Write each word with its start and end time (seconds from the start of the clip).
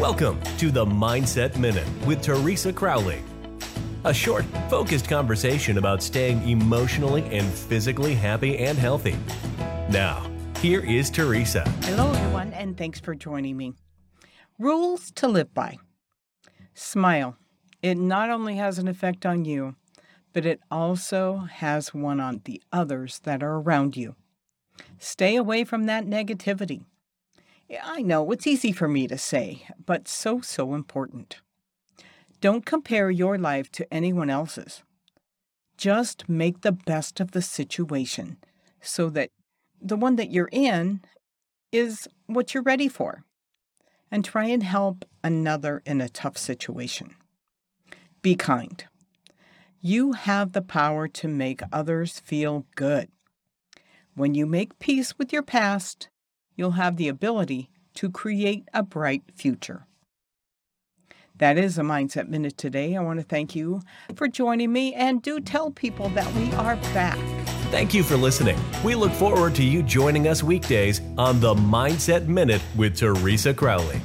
Welcome 0.00 0.40
to 0.56 0.70
the 0.70 0.86
Mindset 0.86 1.58
Minute 1.58 1.86
with 2.06 2.22
Teresa 2.22 2.72
Crowley. 2.72 3.22
A 4.04 4.14
short, 4.14 4.46
focused 4.70 5.06
conversation 5.10 5.76
about 5.76 6.02
staying 6.02 6.48
emotionally 6.48 7.22
and 7.24 7.46
physically 7.46 8.14
happy 8.14 8.56
and 8.56 8.78
healthy. 8.78 9.14
Now, 9.90 10.26
here 10.60 10.80
is 10.80 11.10
Teresa. 11.10 11.68
Hello, 11.82 12.10
everyone, 12.14 12.54
and 12.54 12.78
thanks 12.78 12.98
for 12.98 13.14
joining 13.14 13.58
me. 13.58 13.74
Rules 14.58 15.10
to 15.16 15.28
live 15.28 15.52
by. 15.52 15.76
Smile. 16.72 17.36
It 17.82 17.98
not 17.98 18.30
only 18.30 18.56
has 18.56 18.78
an 18.78 18.88
effect 18.88 19.26
on 19.26 19.44
you, 19.44 19.76
but 20.32 20.46
it 20.46 20.60
also 20.70 21.40
has 21.40 21.92
one 21.92 22.20
on 22.20 22.40
the 22.46 22.62
others 22.72 23.20
that 23.24 23.42
are 23.42 23.56
around 23.56 23.98
you. 23.98 24.16
Stay 24.98 25.36
away 25.36 25.62
from 25.62 25.84
that 25.84 26.06
negativity. 26.06 26.86
I 27.82 28.02
know 28.02 28.30
it's 28.32 28.46
easy 28.46 28.72
for 28.72 28.88
me 28.88 29.06
to 29.06 29.18
say, 29.18 29.66
but 29.84 30.08
so, 30.08 30.40
so 30.40 30.74
important. 30.74 31.40
Don't 32.40 32.66
compare 32.66 33.10
your 33.10 33.38
life 33.38 33.70
to 33.72 33.92
anyone 33.92 34.30
else's. 34.30 34.82
Just 35.76 36.28
make 36.28 36.62
the 36.62 36.72
best 36.72 37.20
of 37.20 37.30
the 37.32 37.42
situation 37.42 38.38
so 38.80 39.08
that 39.10 39.30
the 39.80 39.96
one 39.96 40.16
that 40.16 40.30
you're 40.30 40.48
in 40.52 41.00
is 41.70 42.08
what 42.26 42.54
you're 42.54 42.62
ready 42.62 42.88
for. 42.88 43.24
And 44.10 44.24
try 44.24 44.46
and 44.46 44.62
help 44.62 45.04
another 45.22 45.82
in 45.86 46.00
a 46.00 46.08
tough 46.08 46.36
situation. 46.36 47.14
Be 48.22 48.34
kind. 48.34 48.84
You 49.80 50.12
have 50.12 50.52
the 50.52 50.62
power 50.62 51.06
to 51.08 51.28
make 51.28 51.62
others 51.72 52.18
feel 52.18 52.66
good. 52.74 53.08
When 54.14 54.34
you 54.34 54.46
make 54.46 54.80
peace 54.80 55.16
with 55.16 55.32
your 55.32 55.42
past, 55.42 56.08
you'll 56.56 56.72
have 56.72 56.96
the 56.96 57.08
ability 57.08 57.70
to 57.94 58.10
create 58.10 58.68
a 58.72 58.82
bright 58.82 59.22
future. 59.34 59.86
That 61.38 61.56
is 61.56 61.78
a 61.78 61.82
Mindset 61.82 62.28
Minute 62.28 62.58
today. 62.58 62.96
I 62.96 63.00
want 63.00 63.18
to 63.18 63.24
thank 63.24 63.56
you 63.56 63.80
for 64.14 64.28
joining 64.28 64.72
me 64.72 64.92
and 64.92 65.22
do 65.22 65.40
tell 65.40 65.70
people 65.70 66.10
that 66.10 66.30
we 66.34 66.52
are 66.52 66.76
back. 66.92 67.18
Thank 67.70 67.94
you 67.94 68.02
for 68.02 68.16
listening. 68.16 68.58
We 68.84 68.94
look 68.94 69.12
forward 69.12 69.54
to 69.54 69.64
you 69.64 69.82
joining 69.82 70.28
us 70.28 70.42
weekdays 70.42 71.00
on 71.16 71.40
the 71.40 71.54
Mindset 71.54 72.26
Minute 72.26 72.60
with 72.76 72.96
Teresa 72.96 73.54
Crowley. 73.54 74.02